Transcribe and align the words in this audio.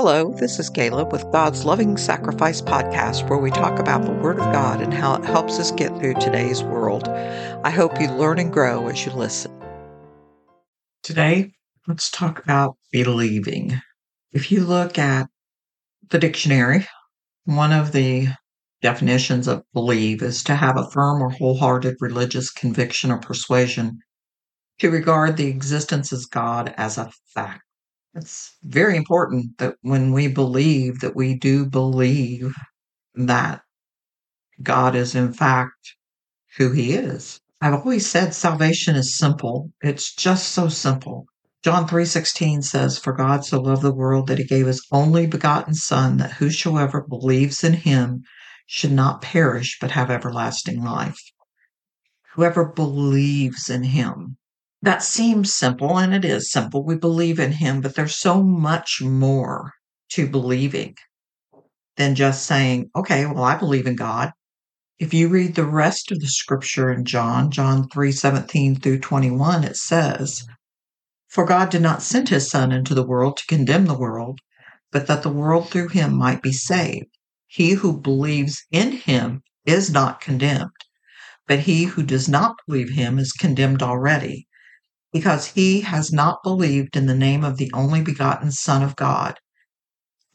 Hello, 0.00 0.32
this 0.32 0.60
is 0.60 0.70
Caleb 0.70 1.10
with 1.10 1.28
God's 1.32 1.64
Loving 1.64 1.96
Sacrifice 1.96 2.62
podcast, 2.62 3.28
where 3.28 3.40
we 3.40 3.50
talk 3.50 3.80
about 3.80 4.04
the 4.04 4.12
Word 4.12 4.38
of 4.38 4.52
God 4.52 4.80
and 4.80 4.94
how 4.94 5.16
it 5.16 5.24
helps 5.24 5.58
us 5.58 5.72
get 5.72 5.88
through 5.98 6.14
today's 6.14 6.62
world. 6.62 7.08
I 7.64 7.70
hope 7.70 8.00
you 8.00 8.06
learn 8.06 8.38
and 8.38 8.52
grow 8.52 8.86
as 8.86 9.04
you 9.04 9.10
listen. 9.10 9.50
Today, 11.02 11.50
let's 11.88 12.12
talk 12.12 12.38
about 12.38 12.76
believing. 12.92 13.82
If 14.30 14.52
you 14.52 14.62
look 14.64 15.00
at 15.00 15.26
the 16.10 16.20
dictionary, 16.20 16.86
one 17.46 17.72
of 17.72 17.90
the 17.90 18.28
definitions 18.80 19.48
of 19.48 19.64
believe 19.74 20.22
is 20.22 20.44
to 20.44 20.54
have 20.54 20.76
a 20.78 20.88
firm 20.92 21.20
or 21.20 21.30
wholehearted 21.30 21.96
religious 21.98 22.52
conviction 22.52 23.10
or 23.10 23.18
persuasion 23.18 23.98
to 24.78 24.92
regard 24.92 25.36
the 25.36 25.48
existence 25.48 26.12
of 26.12 26.30
God 26.30 26.72
as 26.76 26.98
a 26.98 27.10
fact. 27.34 27.62
It's 28.14 28.56
very 28.62 28.96
important 28.96 29.58
that 29.58 29.76
when 29.82 30.12
we 30.12 30.28
believe 30.28 31.00
that 31.00 31.14
we 31.14 31.34
do 31.34 31.66
believe 31.66 32.54
that 33.14 33.62
God 34.62 34.96
is 34.96 35.14
in 35.14 35.32
fact 35.32 35.94
who 36.56 36.72
he 36.72 36.94
is. 36.94 37.40
I've 37.60 37.74
always 37.74 38.10
said 38.10 38.34
salvation 38.34 38.96
is 38.96 39.16
simple. 39.16 39.70
It's 39.82 40.14
just 40.14 40.48
so 40.48 40.68
simple. 40.68 41.26
John 41.62 41.86
3:16 41.86 42.62
says 42.62 42.98
for 42.98 43.12
God 43.12 43.44
so 43.44 43.60
loved 43.60 43.82
the 43.82 43.94
world 43.94 44.26
that 44.28 44.38
he 44.38 44.44
gave 44.44 44.66
his 44.66 44.84
only 44.90 45.26
begotten 45.26 45.74
son 45.74 46.16
that 46.16 46.32
whosoever 46.32 47.02
believes 47.02 47.62
in 47.62 47.74
him 47.74 48.22
should 48.66 48.92
not 48.92 49.22
perish 49.22 49.76
but 49.80 49.90
have 49.90 50.10
everlasting 50.10 50.82
life. 50.82 51.20
Whoever 52.34 52.64
believes 52.64 53.68
in 53.68 53.82
him 53.82 54.37
that 54.82 55.02
seems 55.02 55.52
simple, 55.52 55.98
and 55.98 56.14
it 56.14 56.24
is 56.24 56.52
simple. 56.52 56.84
We 56.84 56.94
believe 56.94 57.40
in 57.40 57.52
Him, 57.52 57.80
but 57.80 57.96
there's 57.96 58.16
so 58.16 58.42
much 58.42 59.02
more 59.02 59.72
to 60.10 60.28
believing 60.28 60.94
than 61.96 62.14
just 62.14 62.46
saying, 62.46 62.88
okay, 62.94 63.26
well, 63.26 63.42
I 63.42 63.56
believe 63.56 63.88
in 63.88 63.96
God. 63.96 64.32
If 65.00 65.12
you 65.12 65.28
read 65.28 65.56
the 65.56 65.66
rest 65.66 66.12
of 66.12 66.20
the 66.20 66.28
scripture 66.28 66.92
in 66.92 67.04
John, 67.04 67.50
John 67.50 67.88
3 67.88 68.12
17 68.12 68.76
through 68.76 69.00
21, 69.00 69.64
it 69.64 69.76
says, 69.76 70.44
For 71.28 71.44
God 71.44 71.70
did 71.70 71.82
not 71.82 72.02
send 72.02 72.28
his 72.28 72.48
Son 72.48 72.70
into 72.70 72.94
the 72.94 73.06
world 73.06 73.36
to 73.38 73.46
condemn 73.46 73.86
the 73.86 73.98
world, 73.98 74.38
but 74.92 75.08
that 75.08 75.24
the 75.24 75.28
world 75.28 75.68
through 75.68 75.88
him 75.88 76.14
might 76.14 76.40
be 76.40 76.52
saved. 76.52 77.10
He 77.48 77.72
who 77.72 78.00
believes 78.00 78.64
in 78.70 78.92
him 78.92 79.42
is 79.66 79.90
not 79.90 80.20
condemned, 80.20 80.70
but 81.48 81.60
he 81.60 81.84
who 81.84 82.02
does 82.04 82.28
not 82.28 82.56
believe 82.66 82.90
him 82.90 83.18
is 83.18 83.32
condemned 83.32 83.82
already 83.82 84.47
because 85.12 85.46
he 85.46 85.80
has 85.80 86.12
not 86.12 86.42
believed 86.42 86.96
in 86.96 87.06
the 87.06 87.14
name 87.14 87.42
of 87.42 87.56
the 87.56 87.70
only 87.72 88.02
begotten 88.02 88.52
Son 88.52 88.82
of 88.82 88.96
God. 88.96 89.38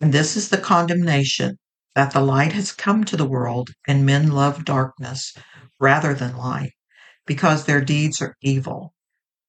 And 0.02 0.11
this 0.11 0.35
is 0.35 0.49
the 0.49 0.57
condemnation 0.57 1.57
that 1.95 2.11
the 2.11 2.21
light 2.21 2.53
has 2.53 2.71
come 2.71 3.03
to 3.05 3.16
the 3.16 3.27
world, 3.27 3.69
and 3.88 4.05
men 4.05 4.31
love 4.31 4.66
darkness 4.66 5.33
rather 5.79 6.13
than 6.13 6.35
light, 6.35 6.73
because 7.27 7.66
their 7.66 7.81
deeds 7.81 8.21
are 8.21 8.35
evil. 8.41 8.94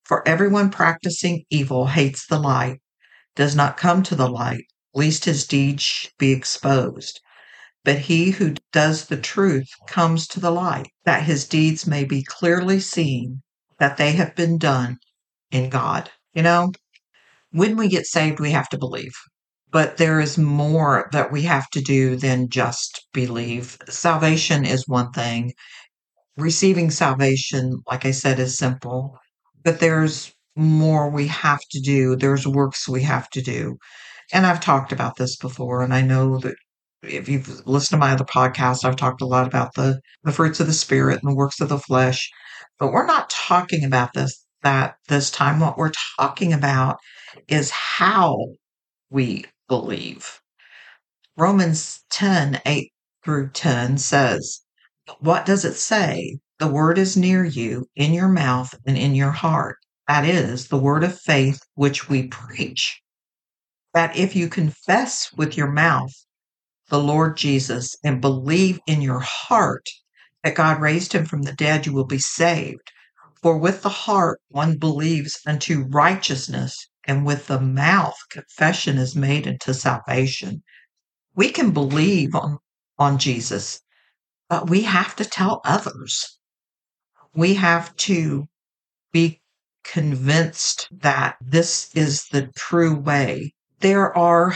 For 0.05 0.27
everyone 0.28 0.70
practicing 0.70 1.45
evil 1.48 1.86
hates 1.86 2.27
the 2.27 2.39
light, 2.39 2.80
does 3.34 3.56
not 3.56 3.78
come 3.78 4.02
to 4.02 4.14
the 4.14 4.28
light, 4.28 4.67
lest 4.92 5.25
his 5.25 5.47
deeds 5.47 6.11
be 6.19 6.33
exposed. 6.33 7.20
But 7.83 8.00
he 8.00 8.33
who 8.33 8.55
does 8.72 9.06
the 9.06 9.17
truth 9.17 9.69
comes 9.86 10.27
to 10.28 10.41
the 10.41 10.50
light, 10.50 10.89
that 11.05 11.22
his 11.25 11.48
deeds 11.48 11.86
may 11.86 12.05
be 12.05 12.22
clearly 12.22 12.78
seen 12.78 13.42
that 13.78 13.97
they 13.97 14.12
have 14.12 14.34
been 14.36 14.58
done 14.58 14.98
in 15.55 15.71
God. 15.71 16.11
You 16.35 16.43
know, 16.43 16.73
when 17.53 17.77
we 17.77 17.89
get 17.89 18.07
saved, 18.07 18.41
we 18.41 18.51
have 18.51 18.69
to 18.71 18.79
believe. 18.79 19.15
But 19.71 19.97
there 19.97 20.21
is 20.21 20.37
more 20.37 21.09
that 21.13 21.33
we 21.33 21.43
have 21.43 21.69
to 21.71 21.81
do 21.81 22.17
than 22.17 22.49
just 22.49 23.07
believe. 23.13 23.79
Salvation 23.89 24.65
is 24.65 24.87
one 24.87 25.11
thing. 25.13 25.53
Receiving 26.37 26.91
salvation, 26.91 27.83
like 27.91 28.05
I 28.05 28.11
said, 28.11 28.39
is 28.39 28.59
simple, 28.59 29.17
but 29.63 29.81
there's 29.81 30.33
more 30.57 31.11
we 31.11 31.29
have 31.29 31.61
to 31.70 31.81
do. 31.81 32.17
There's 32.17 32.47
works 32.47 32.89
we 32.89 33.03
have 33.03 33.29
to 33.31 33.41
do. 33.41 33.77
And 34.33 34.47
I've 34.47 34.61
talked 34.61 34.93
about 34.93 35.17
this 35.17 35.37
before, 35.37 35.83
and 35.83 35.95
I 35.95 36.03
know 36.03 36.39
that 36.39 36.57
if 37.03 37.29
you've 37.29 37.67
listened 37.67 38.01
to 38.01 38.07
my 38.07 38.13
other 38.13 38.25
podcast, 38.25 38.85
I've 38.85 38.97
talked 38.97 39.23
a 39.23 39.27
lot 39.27 39.47
about 39.47 39.75
the, 39.75 40.01
the 40.25 40.33
fruits 40.33 40.61
of 40.61 40.67
the 40.67 40.73
spirit 40.73 41.20
and 41.23 41.31
the 41.31 41.37
works 41.37 41.61
of 41.61 41.69
the 41.69 41.79
flesh. 41.79 42.31
But 42.79 42.93
we're 42.93 43.07
not 43.07 43.31
talking 43.31 43.85
about 43.85 44.11
this 44.14 44.44
that 44.64 44.97
this 45.08 45.30
time 45.30 45.61
what 45.61 45.79
we're 45.79 45.92
talking 46.19 46.52
about 46.52 46.98
is 47.47 47.70
how 47.70 48.36
we 49.11 49.45
believe. 49.69 50.41
Romans 51.36 52.02
10 52.11 52.61
8 52.64 52.92
through 53.25 53.51
10 53.51 53.98
says, 53.98 54.61
What 55.20 55.47
does 55.47 55.64
it 55.64 55.75
say? 55.75 56.39
The 56.58 56.69
word 56.69 56.98
is 56.98 57.17
near 57.17 57.45
you, 57.45 57.86
in 57.97 58.13
your 58.13 58.29
mouth 58.29 58.75
and 58.86 58.97
in 58.97 59.14
your 59.14 59.33
heart. 59.33 59.77
That 60.08 60.25
is 60.25 60.69
the 60.69 60.79
word 60.79 61.05
of 61.05 61.19
faith 61.20 61.61
which 61.75 62.08
we 62.08 62.29
preach. 62.29 63.01
That 63.92 64.17
if 64.17 64.35
you 64.35 64.48
confess 64.48 65.33
with 65.33 65.57
your 65.57 65.70
mouth 65.70 66.13
the 66.89 67.01
Lord 67.01 67.36
Jesus 67.36 67.96
and 68.05 68.20
believe 68.20 68.79
in 68.86 69.02
your 69.02 69.20
heart 69.20 69.86
that 70.42 70.55
God 70.55 70.81
raised 70.81 71.13
him 71.13 71.25
from 71.25 71.42
the 71.42 71.52
dead, 71.52 71.86
you 71.86 71.92
will 71.92 72.07
be 72.07 72.19
saved. 72.19 72.92
For 73.45 73.59
with 73.59 73.83
the 73.83 73.91
heart 73.91 74.41
one 74.49 74.79
believes 74.79 75.39
unto 75.47 75.85
righteousness, 75.91 76.89
and 77.07 77.27
with 77.27 77.47
the 77.47 77.61
mouth 77.61 78.17
confession 78.31 78.97
is 78.97 79.15
made 79.15 79.47
unto 79.47 79.75
salvation. 79.75 80.63
We 81.35 81.51
can 81.51 81.73
believe 81.73 82.35
on, 82.35 82.57
on 82.99 83.19
Jesus, 83.19 83.83
but 84.49 84.71
we 84.71 84.85
have 84.85 85.15
to 85.17 85.27
tell 85.27 85.61
others. 85.63 86.39
We 87.35 87.53
have 87.57 87.95
to 88.09 88.47
be 89.13 89.43
convinced 89.83 90.89
that 90.91 91.37
this 91.43 91.95
is 91.95 92.25
the 92.29 92.47
true 92.57 92.99
way. 92.99 93.53
There 93.81 94.17
are 94.17 94.55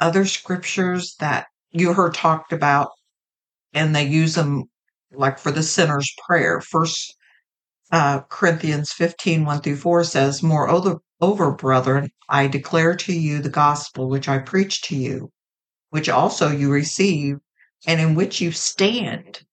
other 0.00 0.26
scriptures 0.26 1.16
that 1.18 1.46
you 1.70 1.94
heard 1.94 2.12
talked 2.12 2.52
about, 2.52 2.90
and 3.72 3.96
they 3.96 4.06
use 4.06 4.34
them 4.34 4.64
like 5.12 5.38
for 5.38 5.50
the 5.50 5.62
sinner's 5.62 6.12
prayer. 6.26 6.60
First 6.60 7.16
uh, 7.92 8.22
Corinthians 8.30 8.90
15, 8.92 9.44
1 9.44 9.60
through 9.60 9.76
4 9.76 10.02
says, 10.04 10.42
Moreover, 10.42 11.00
over, 11.20 11.52
brethren, 11.52 12.10
I 12.28 12.48
declare 12.48 12.96
to 12.96 13.12
you 13.12 13.40
the 13.40 13.50
gospel 13.50 14.08
which 14.08 14.28
I 14.28 14.38
preached 14.38 14.86
to 14.86 14.96
you, 14.96 15.30
which 15.90 16.08
also 16.08 16.50
you 16.50 16.70
received, 16.70 17.40
and 17.86 18.00
in 18.00 18.14
which 18.14 18.40
you 18.40 18.50
stand, 18.50 19.44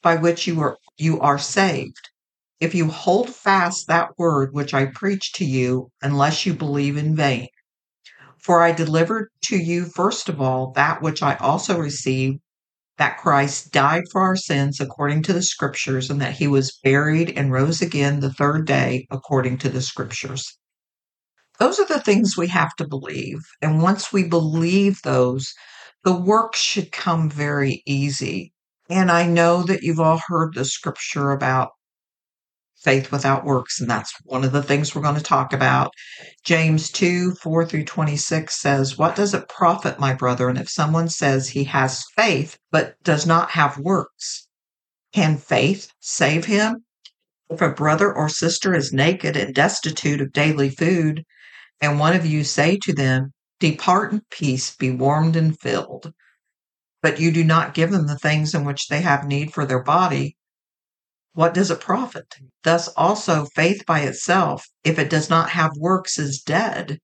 by 0.00 0.14
which 0.14 0.46
you 0.46 0.60
are 0.60 0.78
you 0.96 1.20
are 1.20 1.38
saved. 1.38 2.08
If 2.60 2.74
you 2.74 2.88
hold 2.88 3.28
fast 3.28 3.88
that 3.88 4.16
word 4.16 4.54
which 4.54 4.72
I 4.72 4.86
preached 4.86 5.34
to 5.36 5.44
you, 5.44 5.90
unless 6.00 6.46
you 6.46 6.54
believe 6.54 6.96
in 6.96 7.16
vain. 7.16 7.48
For 8.38 8.62
I 8.62 8.72
delivered 8.72 9.30
to 9.46 9.56
you 9.56 9.86
first 9.86 10.28
of 10.28 10.40
all 10.40 10.70
that 10.76 11.02
which 11.02 11.22
I 11.22 11.34
also 11.34 11.78
received 11.78 12.40
that 12.98 13.18
Christ 13.18 13.72
died 13.72 14.04
for 14.10 14.22
our 14.22 14.36
sins 14.36 14.80
according 14.80 15.22
to 15.24 15.32
the 15.32 15.42
scriptures 15.42 16.10
and 16.10 16.20
that 16.20 16.34
he 16.34 16.46
was 16.46 16.78
buried 16.82 17.36
and 17.36 17.52
rose 17.52 17.82
again 17.82 18.20
the 18.20 18.32
third 18.32 18.66
day 18.66 19.06
according 19.10 19.58
to 19.58 19.68
the 19.68 19.82
scriptures. 19.82 20.58
Those 21.58 21.78
are 21.78 21.86
the 21.86 22.00
things 22.00 22.36
we 22.36 22.48
have 22.48 22.74
to 22.76 22.86
believe. 22.86 23.40
And 23.62 23.82
once 23.82 24.12
we 24.12 24.24
believe 24.24 25.00
those, 25.02 25.52
the 26.04 26.14
work 26.14 26.54
should 26.54 26.92
come 26.92 27.30
very 27.30 27.82
easy. 27.86 28.52
And 28.88 29.10
I 29.10 29.26
know 29.26 29.62
that 29.64 29.82
you've 29.82 30.00
all 30.00 30.20
heard 30.28 30.54
the 30.54 30.64
scripture 30.64 31.32
about 31.32 31.70
faith 32.86 33.10
without 33.10 33.44
works. 33.44 33.80
And 33.80 33.90
that's 33.90 34.14
one 34.22 34.44
of 34.44 34.52
the 34.52 34.62
things 34.62 34.94
we're 34.94 35.02
going 35.02 35.16
to 35.16 35.20
talk 35.20 35.52
about. 35.52 35.92
James 36.44 36.88
2 36.92 37.32
4 37.42 37.66
through 37.66 37.84
26 37.84 38.60
says, 38.60 38.96
What 38.96 39.16
does 39.16 39.34
it 39.34 39.48
profit, 39.48 39.98
my 39.98 40.14
brother? 40.14 40.48
And 40.48 40.56
if 40.56 40.70
someone 40.70 41.08
says 41.08 41.48
he 41.48 41.64
has 41.64 42.04
faith 42.14 42.56
but 42.70 42.94
does 43.02 43.26
not 43.26 43.50
have 43.50 43.76
works, 43.76 44.46
can 45.12 45.36
faith 45.36 45.90
save 45.98 46.44
him? 46.44 46.84
If 47.50 47.60
a 47.60 47.70
brother 47.70 48.14
or 48.14 48.28
sister 48.28 48.72
is 48.72 48.92
naked 48.92 49.36
and 49.36 49.52
destitute 49.52 50.20
of 50.20 50.32
daily 50.32 50.70
food, 50.70 51.24
and 51.80 51.98
one 51.98 52.14
of 52.14 52.24
you 52.24 52.44
say 52.44 52.78
to 52.82 52.92
them, 52.92 53.32
Depart 53.58 54.12
in 54.12 54.22
peace, 54.30 54.76
be 54.76 54.92
warmed 54.92 55.34
and 55.34 55.58
filled, 55.58 56.12
but 57.02 57.18
you 57.18 57.32
do 57.32 57.42
not 57.42 57.74
give 57.74 57.90
them 57.90 58.06
the 58.06 58.18
things 58.18 58.54
in 58.54 58.64
which 58.64 58.86
they 58.86 59.00
have 59.00 59.26
need 59.26 59.52
for 59.52 59.64
their 59.64 59.82
body, 59.82 60.36
what 61.36 61.52
does 61.52 61.70
it 61.70 61.80
profit? 61.80 62.34
Thus 62.62 62.88
also 62.96 63.44
faith 63.44 63.84
by 63.84 64.00
itself, 64.00 64.66
if 64.84 64.98
it 64.98 65.10
does 65.10 65.28
not 65.28 65.50
have 65.50 65.76
works, 65.76 66.18
is 66.18 66.40
dead. 66.40 66.98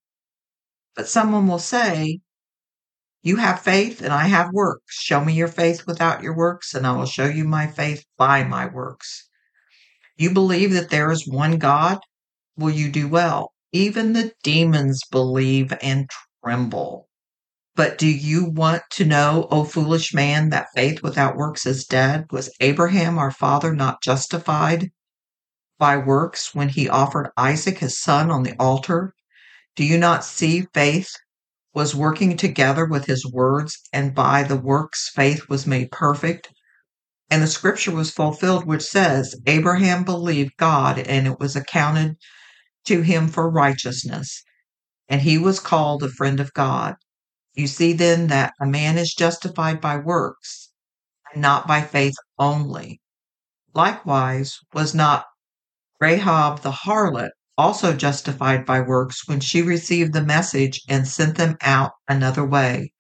But 0.97 1.07
someone 1.07 1.47
will 1.47 1.59
say, 1.59 2.21
You 3.23 3.37
have 3.37 3.61
faith 3.61 4.01
and 4.01 4.11
I 4.11 4.29
have 4.29 4.49
works. 4.55 4.95
Show 5.03 5.23
me 5.23 5.35
your 5.35 5.49
faith 5.49 5.87
without 5.87 6.23
your 6.23 6.35
works, 6.35 6.73
and 6.73 6.87
I 6.87 6.93
will 6.93 7.05
show 7.05 7.27
you 7.27 7.45
my 7.45 7.67
faith 7.67 8.07
by 8.17 8.43
my 8.43 8.65
works. 8.65 9.29
You 10.17 10.33
believe 10.33 10.73
that 10.73 10.89
there 10.89 11.13
is 11.13 11.29
one 11.29 11.59
God? 11.59 11.99
Will 12.57 12.71
you 12.71 12.91
do 12.91 13.09
well? 13.09 13.53
Even 13.71 14.15
the 14.15 14.33
demons 14.43 15.03
believe 15.11 15.75
and 15.83 16.09
tremble. 16.43 17.07
But 17.75 17.97
do 17.97 18.07
you 18.07 18.45
want 18.45 18.83
to 18.91 19.05
know, 19.07 19.49
O 19.51 19.65
foolish 19.65 20.13
man, 20.13 20.51
that 20.51 20.69
faith 20.75 21.03
without 21.03 21.37
works 21.37 21.65
is 21.65 21.87
dead? 21.87 22.27
Was 22.31 22.55
Abraham 22.61 23.17
our 23.19 23.31
father 23.31 23.75
not 23.75 24.03
justified 24.03 24.91
by 25.79 25.97
works 25.97 26.55
when 26.55 26.69
he 26.69 26.89
offered 26.89 27.31
Isaac 27.37 27.79
his 27.79 27.99
son 27.99 28.31
on 28.31 28.43
the 28.43 28.55
altar? 28.59 29.15
Do 29.75 29.85
you 29.85 29.97
not 29.97 30.23
see 30.25 30.67
faith 30.75 31.11
was 31.73 31.95
working 31.95 32.37
together 32.37 32.85
with 32.85 33.07
his 33.07 33.25
words, 33.27 33.79
and 33.91 34.15
by 34.15 34.43
the 34.43 34.57
works 34.57 35.11
faith 35.15 35.49
was 35.49 35.67
made 35.67 35.91
perfect? 35.91 36.53
And 37.31 37.43
the 37.43 37.47
scripture 37.47 37.93
was 37.93 38.11
fulfilled, 38.11 38.67
which 38.67 38.83
says, 38.83 39.35
Abraham 39.47 40.05
believed 40.05 40.59
God, 40.59 40.99
and 40.99 41.27
it 41.27 41.41
was 41.41 41.57
accounted 41.57 42.17
to 42.85 43.01
him 43.01 43.29
for 43.29 43.49
righteousness, 43.51 44.45
and 45.09 45.23
he 45.23 45.39
was 45.39 45.59
called 45.59 46.03
a 46.03 46.11
friend 46.11 46.39
of 46.39 46.53
God. 46.53 46.97
You 47.55 47.67
see 47.67 47.93
then 47.93 48.29
that 48.29 48.55
a 48.61 48.67
man 48.67 48.97
is 48.97 49.15
justified 49.15 49.81
by 49.81 49.97
works, 49.97 50.71
and 51.33 51.43
not 51.43 51.67
by 51.67 51.83
faith 51.83 52.15
only. 52.39 53.01
Likewise, 53.75 54.59
was 54.73 54.95
not 54.95 55.27
Rahab 56.01 56.63
the 56.63 56.73
harlot 56.73 57.31
also 57.59 57.95
justified 57.95 58.65
by 58.65 58.81
works 58.81 59.29
when 59.29 59.41
she 59.41 59.63
received 59.63 60.13
the 60.13 60.23
message 60.23 60.81
and 60.89 61.07
sent 61.07 61.37
them 61.37 61.57
out 61.61 61.93
another 62.09 62.45
way? 62.45 62.93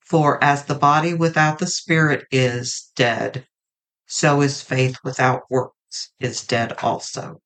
For 0.00 0.42
as 0.42 0.64
the 0.64 0.74
body 0.74 1.14
without 1.14 1.58
the 1.58 1.66
spirit 1.66 2.26
is 2.30 2.90
dead, 2.96 3.46
so 4.06 4.40
is 4.40 4.62
faith 4.62 4.96
without 5.04 5.42
works 5.50 6.12
is 6.18 6.44
dead 6.44 6.72
also. 6.82 7.40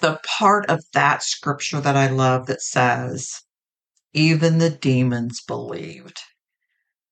The 0.00 0.20
part 0.24 0.66
of 0.70 0.84
that 0.92 1.22
scripture 1.22 1.80
that 1.80 1.96
I 1.96 2.08
love 2.08 2.46
that 2.46 2.62
says, 2.62 3.42
even 4.16 4.56
the 4.56 4.70
demons 4.70 5.42
believed. 5.46 6.18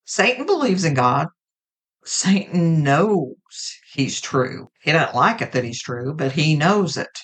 Satan 0.06 0.46
believes 0.46 0.84
in 0.84 0.94
God. 0.94 1.28
Satan 2.04 2.82
knows 2.82 3.36
he's 3.92 4.20
true. 4.20 4.68
He 4.82 4.92
doesn't 4.92 5.14
like 5.14 5.42
it 5.42 5.52
that 5.52 5.64
he's 5.64 5.82
true, 5.82 6.14
but 6.14 6.32
he 6.32 6.56
knows 6.56 6.96
it. 6.96 7.18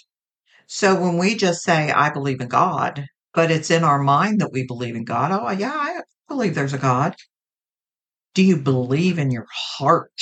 So 0.66 1.00
when 1.00 1.16
we 1.16 1.34
just 1.34 1.62
say, 1.62 1.90
I 1.90 2.10
believe 2.10 2.40
in 2.40 2.48
God, 2.48 3.06
but 3.32 3.50
it's 3.50 3.70
in 3.70 3.82
our 3.82 4.02
mind 4.02 4.40
that 4.40 4.52
we 4.52 4.66
believe 4.66 4.94
in 4.94 5.04
God, 5.04 5.32
oh, 5.32 5.50
yeah, 5.50 5.72
I 5.72 6.00
believe 6.28 6.54
there's 6.54 6.74
a 6.74 6.78
God. 6.78 7.16
Do 8.34 8.42
you 8.42 8.56
believe 8.58 9.18
in 9.18 9.30
your 9.30 9.46
heart 9.50 10.12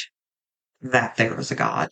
that 0.80 1.16
there 1.16 1.38
is 1.38 1.50
a 1.50 1.56
God? 1.56 1.88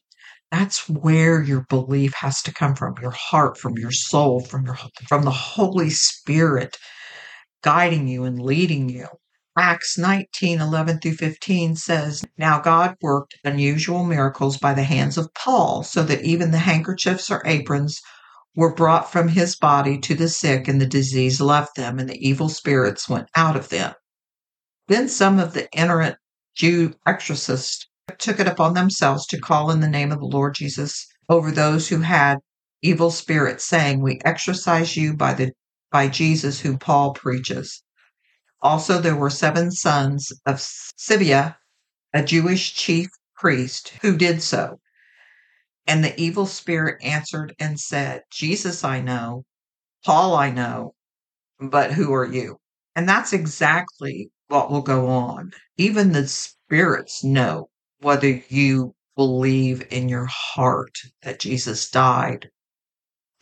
That's 0.53 0.89
where 0.89 1.43
your 1.43 1.67
belief 1.69 2.15
has 2.15 2.43
to 2.43 2.55
come 2.55 2.77
from, 2.77 2.95
your 3.03 3.11
heart, 3.11 3.59
from 3.59 3.77
your 3.77 3.91
soul, 3.91 4.41
from 4.41 4.65
your 4.65 4.79
from 5.09 5.25
the 5.25 5.31
Holy 5.31 5.91
Spirit 5.91 6.77
guiding 7.67 8.07
you 8.07 8.23
and 8.23 8.41
leading 8.41 8.89
you. 8.89 9.09
Acts 9.59 9.99
19 9.99 10.61
11 10.61 11.01
through 11.01 11.15
15 11.15 11.75
says, 11.75 12.25
Now 12.39 12.61
God 12.61 12.95
worked 13.03 13.35
unusual 13.43 14.05
miracles 14.05 14.57
by 14.57 14.73
the 14.73 14.85
hands 14.85 15.19
of 15.19 15.35
Paul, 15.35 15.83
so 15.83 16.05
that 16.05 16.23
even 16.23 16.53
the 16.53 16.59
handkerchiefs 16.59 17.29
or 17.29 17.43
aprons 17.45 18.01
were 18.55 18.73
brought 18.73 19.11
from 19.11 19.27
his 19.27 19.57
body 19.57 19.99
to 19.99 20.15
the 20.15 20.29
sick, 20.29 20.69
and 20.69 20.81
the 20.81 20.87
disease 20.87 21.41
left 21.41 21.75
them, 21.75 21.99
and 21.99 22.09
the 22.09 22.29
evil 22.29 22.49
spirits 22.49 23.09
went 23.09 23.29
out 23.35 23.57
of 23.57 23.69
them. 23.71 23.95
Then 24.87 25.09
some 25.09 25.41
of 25.41 25.53
the 25.53 25.65
itinerant 25.75 26.19
Jew 26.55 26.95
exorcists 27.05 27.89
took 28.19 28.39
it 28.39 28.47
upon 28.47 28.75
themselves 28.75 29.27
to 29.27 29.41
call 29.41 29.73
in 29.73 29.81
the 29.81 29.89
name 29.89 30.13
of 30.13 30.21
the 30.21 30.27
Lord 30.27 30.55
Jesus 30.55 31.05
over 31.29 31.51
those 31.51 31.89
who 31.89 32.03
had 32.03 32.39
evil 32.81 33.11
spirits, 33.11 33.65
saying, 33.65 34.01
We 34.01 34.21
exorcise 34.25 34.97
you 34.97 35.15
by 35.15 35.35
the 35.35 35.51
by 35.91 36.09
Jesus, 36.09 36.61
who 36.61 36.77
Paul 36.77 37.13
preaches. 37.13 37.83
Also, 38.61 39.01
there 39.01 39.17
were 39.17 39.31
seven 39.31 39.71
sons 39.71 40.33
of 40.45 40.57
Sceva, 40.57 41.57
a 42.13 42.23
Jewish 42.23 42.75
chief 42.75 43.09
priest, 43.37 43.93
who 44.03 44.17
did 44.17 44.43
so. 44.43 44.81
And 45.87 46.03
the 46.03 46.19
evil 46.21 46.47
spirit 46.47 47.03
answered 47.03 47.55
and 47.61 47.79
said, 47.79 48.23
Jesus 48.31 48.83
I 48.83 49.01
know, 49.01 49.45
Paul 50.05 50.35
I 50.35 50.51
know, 50.51 50.95
but 51.61 51.93
who 51.93 52.13
are 52.13 52.27
you? 52.27 52.59
And 52.95 53.09
that's 53.09 53.33
exactly 53.33 54.31
what 54.49 54.71
will 54.71 54.83
go 54.83 55.07
on. 55.09 55.53
Even 55.77 56.13
the 56.13 56.27
spirits 56.27 57.23
know 57.23 57.69
whether 58.01 58.41
you 58.49 58.95
believe 59.17 59.87
in 59.91 60.09
your 60.09 60.27
heart 60.27 60.99
that 61.23 61.41
Jesus 61.41 61.89
died 61.91 62.51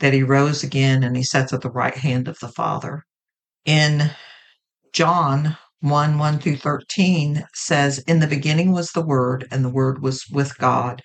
that 0.04 0.12
he 0.12 0.22
rose 0.22 0.62
again 0.62 1.02
and 1.02 1.16
he 1.16 1.22
sits 1.22 1.50
at 1.54 1.62
the 1.62 1.70
right 1.70 1.96
hand 1.96 2.28
of 2.28 2.38
the 2.38 2.48
Father. 2.48 3.06
In 3.64 4.10
John 4.92 5.56
1 5.80 6.18
1 6.18 6.38
through 6.40 6.58
13 6.58 7.46
says, 7.54 8.00
In 8.00 8.20
the 8.20 8.26
beginning 8.26 8.72
was 8.72 8.92
the 8.92 9.00
Word, 9.00 9.48
and 9.50 9.64
the 9.64 9.70
Word 9.70 10.02
was 10.02 10.26
with 10.30 10.58
God, 10.58 11.00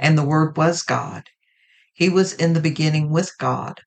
and 0.00 0.18
the 0.18 0.24
Word 0.24 0.56
was 0.56 0.82
God. 0.82 1.28
He 1.94 2.08
was 2.08 2.32
in 2.32 2.54
the 2.54 2.60
beginning 2.60 3.12
with 3.12 3.30
God. 3.38 3.82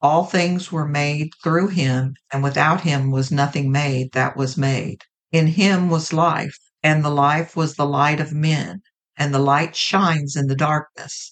All 0.00 0.24
things 0.24 0.72
were 0.72 0.88
made 0.88 1.32
through 1.44 1.68
him, 1.68 2.14
and 2.32 2.42
without 2.42 2.80
him 2.80 3.10
was 3.10 3.30
nothing 3.30 3.70
made 3.70 4.12
that 4.12 4.38
was 4.38 4.56
made. 4.56 5.02
In 5.32 5.48
him 5.48 5.90
was 5.90 6.14
life, 6.14 6.56
and 6.82 7.04
the 7.04 7.10
life 7.10 7.54
was 7.54 7.74
the 7.74 7.84
light 7.84 8.20
of 8.20 8.32
men, 8.32 8.80
and 9.18 9.34
the 9.34 9.38
light 9.38 9.76
shines 9.76 10.34
in 10.34 10.46
the 10.46 10.56
darkness, 10.56 11.30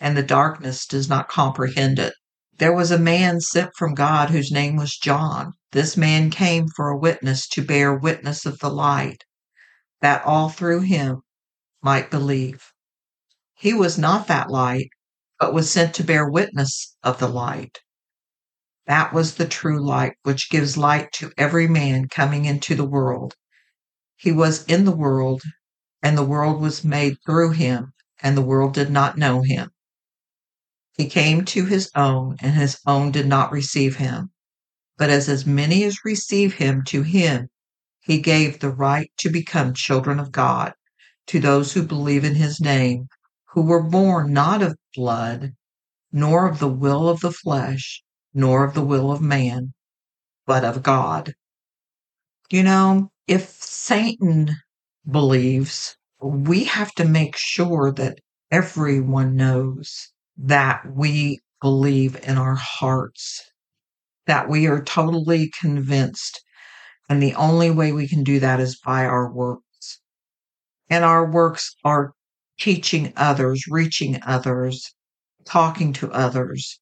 and 0.00 0.16
the 0.16 0.22
darkness 0.22 0.86
does 0.86 1.08
not 1.08 1.28
comprehend 1.28 1.98
it. 1.98 2.14
There 2.58 2.72
was 2.72 2.90
a 2.90 2.98
man 2.98 3.40
sent 3.40 3.70
from 3.76 3.94
God 3.94 4.30
whose 4.30 4.52
name 4.52 4.76
was 4.76 4.96
John. 4.96 5.54
This 5.72 5.96
man 5.96 6.30
came 6.30 6.68
for 6.68 6.88
a 6.88 6.96
witness 6.96 7.48
to 7.48 7.64
bear 7.64 7.94
witness 7.94 8.46
of 8.46 8.60
the 8.60 8.70
light, 8.70 9.24
that 10.00 10.24
all 10.24 10.48
through 10.48 10.80
him 10.80 11.22
might 11.82 12.10
believe. 12.10 12.72
He 13.54 13.74
was 13.74 13.98
not 13.98 14.28
that 14.28 14.50
light, 14.50 14.88
but 15.40 15.52
was 15.52 15.70
sent 15.70 15.94
to 15.94 16.04
bear 16.04 16.28
witness 16.28 16.96
of 17.02 17.18
the 17.18 17.28
light. 17.28 17.80
That 18.86 19.12
was 19.12 19.34
the 19.34 19.48
true 19.48 19.84
light, 19.84 20.14
which 20.22 20.50
gives 20.50 20.76
light 20.76 21.10
to 21.14 21.32
every 21.36 21.66
man 21.66 22.08
coming 22.08 22.44
into 22.44 22.74
the 22.74 22.84
world. 22.84 23.34
He 24.16 24.30
was 24.30 24.64
in 24.66 24.84
the 24.84 24.96
world, 24.96 25.42
and 26.02 26.16
the 26.16 26.24
world 26.24 26.60
was 26.60 26.84
made 26.84 27.16
through 27.26 27.50
him, 27.50 27.92
and 28.22 28.36
the 28.36 28.42
world 28.42 28.74
did 28.74 28.90
not 28.90 29.18
know 29.18 29.42
him. 29.42 29.70
He 30.96 31.08
came 31.08 31.44
to 31.46 31.66
his 31.66 31.90
own, 31.96 32.36
and 32.40 32.54
his 32.54 32.78
own 32.86 33.10
did 33.10 33.26
not 33.26 33.50
receive 33.50 33.96
him. 33.96 34.30
But 34.96 35.10
as, 35.10 35.28
as 35.28 35.44
many 35.44 35.82
as 35.82 36.04
receive 36.04 36.54
him, 36.54 36.84
to 36.84 37.02
him 37.02 37.48
he 38.00 38.20
gave 38.20 38.60
the 38.60 38.70
right 38.70 39.10
to 39.18 39.28
become 39.28 39.74
children 39.74 40.20
of 40.20 40.30
God, 40.30 40.72
to 41.26 41.40
those 41.40 41.72
who 41.72 41.82
believe 41.82 42.22
in 42.24 42.36
his 42.36 42.60
name, 42.60 43.08
who 43.54 43.62
were 43.62 43.82
born 43.82 44.32
not 44.32 44.62
of 44.62 44.76
blood, 44.94 45.54
nor 46.12 46.48
of 46.48 46.60
the 46.60 46.68
will 46.68 47.08
of 47.08 47.20
the 47.20 47.32
flesh, 47.32 48.04
nor 48.32 48.62
of 48.62 48.74
the 48.74 48.84
will 48.84 49.10
of 49.10 49.20
man, 49.20 49.74
but 50.46 50.64
of 50.64 50.84
God. 50.84 51.34
You 52.50 52.62
know, 52.62 53.10
if 53.26 53.50
Satan 53.60 54.56
believes, 55.10 55.96
we 56.20 56.64
have 56.64 56.92
to 56.92 57.04
make 57.04 57.36
sure 57.36 57.90
that 57.92 58.20
everyone 58.52 59.34
knows 59.34 60.12
that 60.36 60.82
we 60.94 61.40
believe 61.60 62.16
in 62.26 62.36
our 62.36 62.54
hearts, 62.54 63.42
that 64.26 64.48
we 64.48 64.66
are 64.66 64.82
totally 64.82 65.50
convinced. 65.60 66.42
And 67.08 67.22
the 67.22 67.34
only 67.34 67.70
way 67.70 67.92
we 67.92 68.08
can 68.08 68.24
do 68.24 68.40
that 68.40 68.60
is 68.60 68.78
by 68.78 69.04
our 69.04 69.30
works. 69.30 70.00
And 70.90 71.04
our 71.04 71.30
works 71.30 71.74
are 71.84 72.14
teaching 72.58 73.12
others, 73.16 73.64
reaching 73.68 74.20
others, 74.26 74.94
talking 75.44 75.92
to 75.94 76.10
others, 76.12 76.80